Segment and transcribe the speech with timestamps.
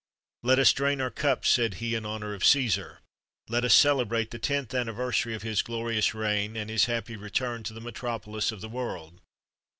[0.41, 2.97] "Let us drain our cups," said he, "in honour of Cæsar.
[3.47, 7.73] Let us celebrate the tenth anniversary of his glorious reign, and his happy return to
[7.73, 9.21] the metropolis of the world.